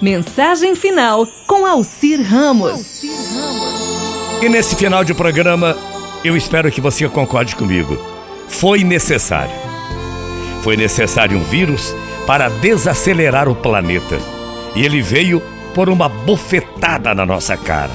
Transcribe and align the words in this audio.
Mensagem 0.00 0.74
final 0.74 1.26
com 1.46 1.64
Alcir 1.64 2.20
Ramos. 2.22 3.02
E 4.42 4.48
nesse 4.48 4.74
final 4.76 5.04
de 5.04 5.14
programa, 5.14 5.76
eu 6.24 6.36
espero 6.36 6.70
que 6.70 6.80
você 6.80 7.08
concorde 7.08 7.56
comigo. 7.56 7.96
Foi 8.48 8.84
necessário. 8.84 9.54
Foi 10.62 10.76
necessário 10.76 11.38
um 11.38 11.42
vírus 11.42 11.94
para 12.26 12.48
desacelerar 12.48 13.48
o 13.48 13.54
planeta. 13.54 14.18
E 14.74 14.84
ele 14.84 15.00
veio 15.00 15.42
por 15.74 15.88
uma 15.88 16.08
bofetada 16.08 17.14
na 17.14 17.24
nossa 17.24 17.56
cara. 17.56 17.92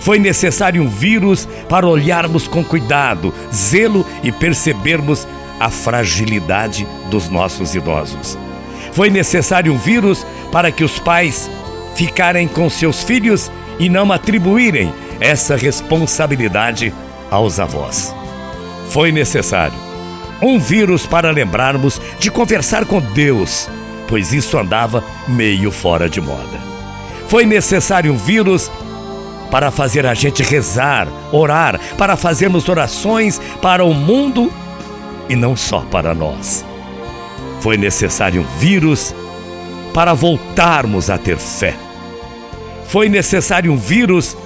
Foi 0.00 0.18
necessário 0.18 0.82
um 0.82 0.88
vírus 0.88 1.48
para 1.68 1.86
olharmos 1.86 2.46
com 2.46 2.62
cuidado, 2.62 3.32
zelo 3.52 4.04
e 4.22 4.30
percebermos 4.30 5.26
a 5.58 5.70
fragilidade 5.70 6.86
dos 7.08 7.28
nossos 7.28 7.74
idosos. 7.74 8.36
Foi 8.92 9.10
necessário 9.10 9.72
um 9.72 9.78
vírus 9.78 10.24
para 10.54 10.70
que 10.70 10.84
os 10.84 11.00
pais 11.00 11.50
ficarem 11.96 12.46
com 12.46 12.70
seus 12.70 13.02
filhos 13.02 13.50
e 13.76 13.88
não 13.88 14.12
atribuírem 14.12 14.94
essa 15.18 15.56
responsabilidade 15.56 16.94
aos 17.28 17.58
avós. 17.58 18.14
Foi 18.88 19.10
necessário 19.10 19.74
um 20.40 20.56
vírus 20.60 21.06
para 21.06 21.32
lembrarmos 21.32 22.00
de 22.20 22.30
conversar 22.30 22.86
com 22.86 23.00
Deus, 23.00 23.68
pois 24.06 24.32
isso 24.32 24.56
andava 24.56 25.02
meio 25.26 25.72
fora 25.72 26.08
de 26.08 26.20
moda. 26.20 26.60
Foi 27.26 27.44
necessário 27.44 28.12
um 28.12 28.16
vírus 28.16 28.70
para 29.50 29.72
fazer 29.72 30.06
a 30.06 30.14
gente 30.14 30.40
rezar, 30.44 31.08
orar, 31.32 31.80
para 31.98 32.16
fazermos 32.16 32.68
orações 32.68 33.40
para 33.60 33.84
o 33.84 33.92
mundo 33.92 34.52
e 35.28 35.34
não 35.34 35.56
só 35.56 35.80
para 35.80 36.14
nós. 36.14 36.64
Foi 37.60 37.76
necessário 37.76 38.42
um 38.42 38.58
vírus 38.60 39.12
para 39.94 40.12
voltarmos 40.12 41.08
a 41.08 41.16
ter 41.16 41.38
fé. 41.38 41.74
Foi 42.88 43.08
necessário 43.08 43.72
um 43.72 43.76
vírus 43.76 44.36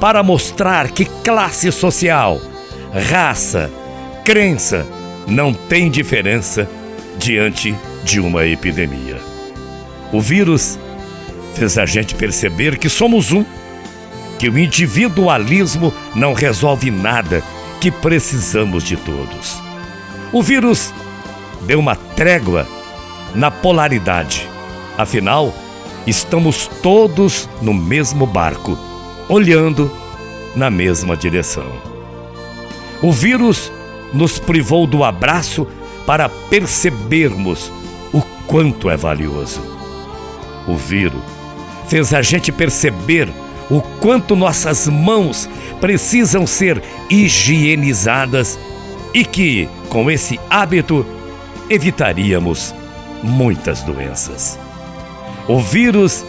para 0.00 0.22
mostrar 0.22 0.90
que 0.90 1.04
classe 1.04 1.70
social, 1.72 2.40
raça, 3.08 3.70
crença 4.24 4.84
não 5.26 5.54
tem 5.54 5.90
diferença 5.90 6.68
diante 7.16 7.74
de 8.04 8.20
uma 8.20 8.44
epidemia. 8.44 9.16
O 10.12 10.20
vírus 10.20 10.78
fez 11.54 11.78
a 11.78 11.86
gente 11.86 12.14
perceber 12.14 12.78
que 12.78 12.88
somos 12.88 13.32
um, 13.32 13.44
que 14.38 14.48
o 14.48 14.58
individualismo 14.58 15.92
não 16.14 16.32
resolve 16.32 16.90
nada, 16.90 17.42
que 17.80 17.90
precisamos 17.90 18.82
de 18.82 18.96
todos. 18.96 19.60
O 20.32 20.42
vírus 20.42 20.92
deu 21.62 21.78
uma 21.78 21.96
trégua 21.96 22.66
na 23.34 23.50
polaridade. 23.50 24.48
Afinal, 24.98 25.54
estamos 26.04 26.68
todos 26.82 27.48
no 27.62 27.72
mesmo 27.72 28.26
barco, 28.26 28.76
olhando 29.28 29.88
na 30.56 30.68
mesma 30.68 31.16
direção. 31.16 31.70
O 33.00 33.12
vírus 33.12 33.70
nos 34.12 34.40
privou 34.40 34.88
do 34.88 35.04
abraço 35.04 35.68
para 36.04 36.28
percebermos 36.28 37.70
o 38.12 38.20
quanto 38.48 38.90
é 38.90 38.96
valioso. 38.96 39.62
O 40.66 40.74
vírus 40.74 41.22
fez 41.86 42.12
a 42.12 42.20
gente 42.20 42.50
perceber 42.50 43.28
o 43.70 43.80
quanto 43.80 44.34
nossas 44.34 44.88
mãos 44.88 45.48
precisam 45.80 46.44
ser 46.44 46.82
higienizadas 47.08 48.58
e 49.14 49.24
que, 49.24 49.68
com 49.88 50.10
esse 50.10 50.40
hábito, 50.50 51.06
evitaríamos 51.70 52.74
muitas 53.22 53.82
doenças. 53.82 54.58
O 55.48 55.60
vírus 55.60 56.24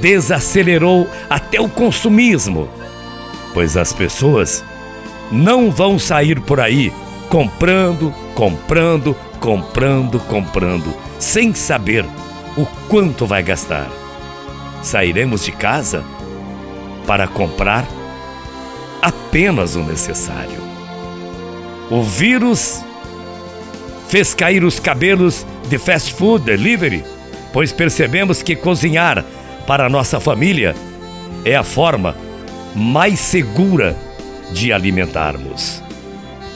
desacelerou 0.00 1.08
até 1.28 1.60
o 1.60 1.68
consumismo, 1.68 2.68
pois 3.54 3.76
as 3.76 3.92
pessoas 3.92 4.62
não 5.32 5.70
vão 5.70 5.98
sair 5.98 6.40
por 6.40 6.60
aí 6.60 6.92
comprando, 7.28 8.12
comprando, 8.34 9.16
comprando, 9.40 10.20
comprando, 10.20 10.94
sem 11.18 11.54
saber 11.54 12.04
o 12.56 12.66
quanto 12.88 13.26
vai 13.26 13.42
gastar. 13.42 13.88
Sairemos 14.82 15.44
de 15.44 15.52
casa 15.52 16.04
para 17.06 17.26
comprar 17.26 17.86
apenas 19.02 19.76
o 19.76 19.80
necessário. 19.80 20.58
O 21.90 22.02
vírus 22.02 22.84
fez 24.08 24.34
cair 24.34 24.64
os 24.64 24.78
cabelos 24.78 25.46
de 25.68 25.78
fast 25.78 26.14
food 26.14 26.44
delivery, 26.44 27.04
pois 27.52 27.72
percebemos 27.72 28.42
que 28.42 28.56
cozinhar 28.56 29.24
para 29.66 29.88
nossa 29.88 30.20
família 30.20 30.74
é 31.44 31.54
a 31.56 31.62
forma 31.62 32.16
mais 32.74 33.18
segura 33.18 33.96
de 34.52 34.72
alimentarmos. 34.72 35.82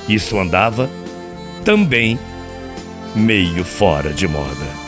Isso 0.08 0.38
andava 0.38 0.88
também 1.64 2.18
meio 3.14 3.64
fora 3.64 4.12
de 4.12 4.26
moda. 4.26 4.82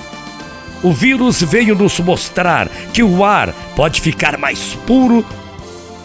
O 0.82 0.92
vírus 0.92 1.42
veio 1.42 1.74
nos 1.74 1.98
mostrar 2.00 2.68
que 2.92 3.02
o 3.02 3.24
ar 3.24 3.54
pode 3.74 4.00
ficar 4.00 4.36
mais 4.36 4.74
puro 4.86 5.24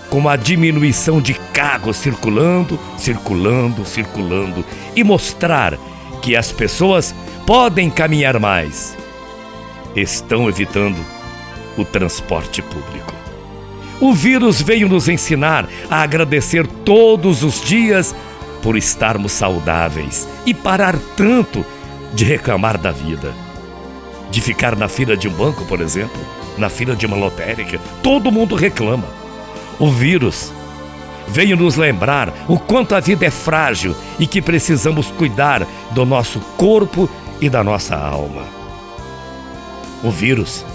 com 0.10 0.28
a 0.28 0.36
diminuição 0.36 1.22
de 1.22 1.34
carros 1.54 1.98
circulando, 1.98 2.80
circulando, 2.98 3.86
circulando 3.86 4.66
e 4.96 5.04
mostrar 5.04 5.78
que 6.22 6.36
as 6.36 6.52
pessoas 6.52 7.14
podem 7.46 7.90
caminhar 7.90 8.40
mais. 8.40 8.99
Estão 9.96 10.48
evitando 10.48 10.98
o 11.78 11.84
transporte 11.84 12.62
público. 12.62 13.14
O 14.00 14.14
vírus 14.14 14.62
veio 14.62 14.88
nos 14.88 15.10
ensinar 15.10 15.68
a 15.90 16.02
agradecer 16.02 16.66
todos 16.68 17.44
os 17.44 17.62
dias 17.62 18.16
por 18.62 18.78
estarmos 18.78 19.32
saudáveis 19.32 20.28
e 20.46 20.54
parar 20.54 20.98
tanto 21.18 21.66
de 22.14 22.24
reclamar 22.24 22.78
da 22.78 22.92
vida. 22.92 23.34
De 24.32 24.42
ficar 24.42 24.76
na 24.76 24.88
fila 24.88 25.18
de 25.18 25.28
um 25.28 25.32
banco, 25.32 25.66
por 25.66 25.82
exemplo, 25.82 26.22
na 26.58 26.70
fila 26.70 26.96
de 26.96 27.06
uma 27.06 27.18
lotérica, 27.18 27.80
todo 28.04 28.32
mundo 28.32 28.56
reclama. 28.56 29.08
O 29.80 29.90
vírus 29.90 30.54
veio 31.28 31.58
nos 31.58 31.76
lembrar 31.76 32.34
o 32.48 32.58
quanto 32.58 32.96
a 32.96 33.00
vida 33.00 33.26
é 33.26 33.32
frágil 33.32 33.96
e 34.20 34.28
que 34.28 34.42
precisamos 34.42 35.08
cuidar 35.12 35.66
do 35.92 36.06
nosso 36.06 36.40
corpo 36.58 37.10
e 37.42 37.50
da 37.50 37.64
nossa 37.64 37.96
alma. 37.96 38.59
O 40.04 40.12
vírus 40.12 40.66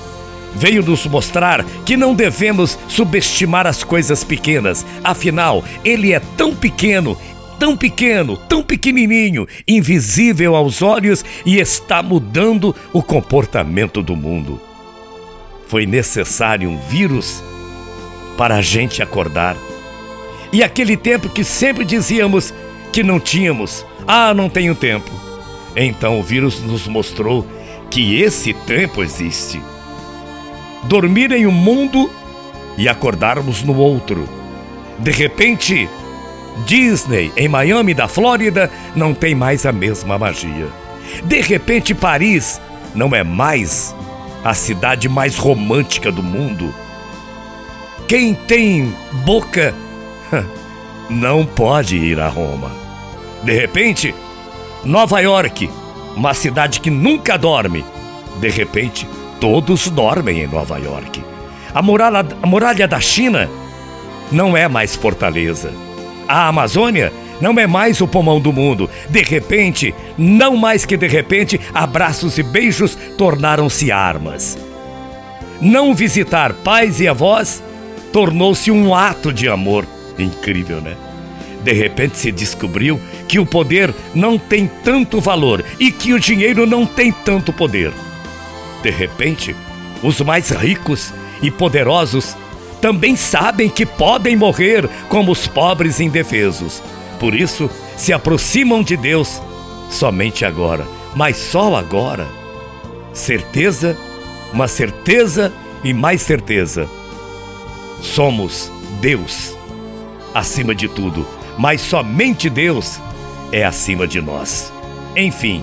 veio 0.55 0.83
nos 0.83 1.07
mostrar 1.07 1.65
que 1.85 1.97
não 1.97 2.15
devemos 2.15 2.79
subestimar 2.89 3.67
as 3.67 3.83
coisas 3.83 4.23
pequenas, 4.23 4.87
afinal, 5.03 5.65
ele 5.85 6.13
é 6.13 6.21
tão 6.37 6.55
pequeno, 6.55 7.17
tão 7.59 7.77
pequeno, 7.77 8.37
tão 8.37 8.63
pequenininho, 8.63 9.47
invisível 9.67 10.55
aos 10.55 10.83
olhos 10.83 11.25
e 11.45 11.59
está 11.59 12.03
mudando 12.03 12.75
o 12.93 13.03
comportamento 13.03 14.03
do 14.03 14.15
mundo. 14.15 14.61
Foi 15.67 15.87
necessário 15.87 16.69
um 16.69 16.79
vírus 16.79 17.43
para 18.37 18.57
a 18.57 18.63
gente 18.63 19.03
acordar. 19.03 19.57
E 20.53 20.63
aquele 20.63 20.97
tempo 20.97 21.29
que 21.29 21.43
sempre 21.43 21.85
dizíamos 21.85 22.55
que 22.93 23.03
não 23.03 23.19
tínhamos, 23.19 23.85
ah, 24.07 24.33
não 24.33 24.49
tenho 24.49 24.75
tempo. 24.75 25.11
Então 25.75 26.21
o 26.21 26.23
vírus 26.23 26.61
nos 26.61 26.87
mostrou 26.87 27.45
que 27.95 28.21
esse 28.21 28.53
tempo 28.53 29.05
existe. 29.05 29.63
Dormir 30.83 31.31
em 31.31 31.47
um 31.47 31.53
mundo 31.53 32.11
e 32.77 32.89
acordarmos 32.89 33.63
no 33.63 33.77
outro. 33.77 34.29
De 34.99 35.13
repente, 35.13 35.89
Disney 36.67 37.33
em 37.37 37.47
Miami 37.47 37.95
da 37.95 38.09
Flórida 38.09 38.69
não 38.97 39.15
tem 39.15 39.33
mais 39.33 39.65
a 39.65 39.71
mesma 39.71 40.19
magia. 40.19 40.67
De 41.23 41.41
repente, 41.41 41.95
Paris 41.95 42.61
não 42.97 43.15
é 43.15 43.23
mais 43.23 43.95
a 44.43 44.55
cidade 44.55 45.09
mais 45.09 45.37
romântica 45.37 46.11
do 46.11 46.23
mundo. 46.23 46.75
Quem 48.09 48.35
tem 48.35 48.93
boca 49.25 49.73
não 51.09 51.47
pode 51.47 51.97
ir 51.97 52.19
a 52.19 52.27
Roma. 52.27 52.73
De 53.45 53.53
repente, 53.53 54.13
Nova 54.85 55.21
York, 55.21 55.71
uma 56.17 56.35
cidade 56.35 56.81
que 56.81 56.91
nunca 56.91 57.37
dorme. 57.37 57.85
De 58.41 58.49
repente, 58.49 59.07
todos 59.41 59.89
dormem 59.89 60.41
em 60.41 60.47
Nova 60.47 60.79
York. 60.79 61.23
A 61.75 61.83
muralha, 61.83 62.27
a 62.43 62.47
muralha 62.47 62.87
da 62.87 63.01
China 63.01 63.49
não 64.31 64.57
é 64.57 64.69
mais 64.69 64.95
fortaleza. 64.95 65.73
A 66.29 66.49
Amazônia 66.49 67.13
não 67.41 67.59
é 67.59 67.67
mais 67.67 68.01
o 68.01 68.09
pulmão 68.09 68.41
do 68.41 68.53
mundo. 68.53 68.89
De 69.09 69.23
repente, 69.23 69.95
não 70.17 70.57
mais 70.57 70.85
que 70.85 70.97
de 70.97 71.07
repente, 71.07 71.61
abraços 71.73 72.39
e 72.39 72.43
beijos 72.43 72.97
tornaram-se 73.19 73.91
armas. 73.91 74.59
Não 75.61 75.95
visitar 75.95 76.53
pais 76.53 77.01
e 77.01 77.09
avós 77.09 77.63
tornou-se 78.13 78.71
um 78.71 78.95
ato 78.95 79.33
de 79.33 79.49
amor. 79.49 79.87
Incrível, 80.19 80.81
né? 80.81 80.97
De 81.65 81.73
repente 81.73 82.19
se 82.19 82.31
descobriu 82.31 83.01
que 83.27 83.39
o 83.39 83.47
poder 83.47 83.93
não 84.15 84.39
tem 84.39 84.71
tanto 84.85 85.19
valor 85.19 85.65
e 85.81 85.91
que 85.91 86.13
o 86.13 86.21
dinheiro 86.21 86.67
não 86.67 86.85
tem 86.85 87.11
tanto 87.11 87.53
poder. 87.53 87.91
De 88.83 88.91
repente, 88.91 89.57
Os 90.03 90.21
mais 90.21 90.51
ricos 90.51 91.15
e 91.41 91.51
poderosos 91.51 92.37
também 92.79 93.17
sabem 93.17 93.71
que 93.71 93.87
podem 93.87 94.37
morrer 94.37 94.87
como 95.09 95.33
os 95.33 95.47
pobres 95.47 95.99
indefesos. 95.99 96.83
Por 97.19 97.35
isso, 97.35 97.71
se 97.97 98.13
aproximam 98.13 98.83
de 98.83 98.99
Deus 98.99 99.41
somente 99.89 100.45
agora, 100.45 100.87
mas 101.17 101.39
só 101.39 101.75
agora. 101.75 102.27
Certeza, 103.15 103.97
uma 104.53 104.69
certeza 104.69 105.51
e 105.83 105.95
mais 105.95 106.21
certeza. 106.21 106.87
Somos 108.03 108.71
Deus 109.01 109.57
acima 110.35 110.75
de 110.75 110.87
tudo, 110.89 111.27
mas 111.59 111.81
somente 111.81 112.51
Deus 112.51 113.01
é 113.53 113.65
acima 113.65 114.07
de 114.07 114.21
nós. 114.21 114.73
Enfim, 115.17 115.63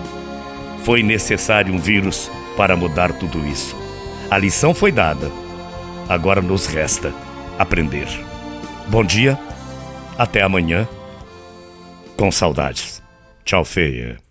foi 0.83 1.03
necessário 1.03 1.73
um 1.73 1.77
vírus 1.77 2.31
para 2.55 2.75
mudar 2.75 3.11
tudo 3.13 3.45
isso. 3.47 3.75
A 4.29 4.37
lição 4.37 4.73
foi 4.73 4.91
dada. 4.91 5.31
Agora 6.07 6.41
nos 6.41 6.65
resta 6.65 7.13
aprender. 7.57 8.07
Bom 8.87 9.03
dia, 9.03 9.39
até 10.17 10.41
amanhã. 10.41 10.87
Com 12.17 12.31
saudades. 12.31 13.01
Tchau, 13.43 13.65
feia. 13.65 14.30